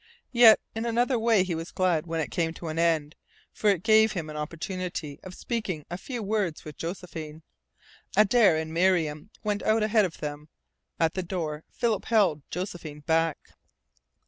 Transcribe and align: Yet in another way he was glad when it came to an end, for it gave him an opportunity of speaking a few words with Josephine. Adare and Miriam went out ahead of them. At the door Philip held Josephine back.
Yet 0.31 0.59
in 0.73 0.85
another 0.87 1.19
way 1.19 1.43
he 1.43 1.53
was 1.53 1.69
glad 1.71 2.07
when 2.07 2.19
it 2.21 2.31
came 2.31 2.55
to 2.55 2.69
an 2.69 2.79
end, 2.79 3.15
for 3.53 3.69
it 3.69 3.83
gave 3.83 4.13
him 4.13 4.31
an 4.31 4.35
opportunity 4.35 5.19
of 5.21 5.35
speaking 5.35 5.85
a 5.91 5.97
few 5.99 6.23
words 6.23 6.65
with 6.65 6.75
Josephine. 6.79 7.43
Adare 8.17 8.57
and 8.59 8.73
Miriam 8.73 9.29
went 9.43 9.61
out 9.61 9.83
ahead 9.83 10.05
of 10.05 10.17
them. 10.17 10.49
At 10.99 11.13
the 11.13 11.21
door 11.21 11.65
Philip 11.71 12.05
held 12.05 12.41
Josephine 12.49 13.01
back. 13.01 13.51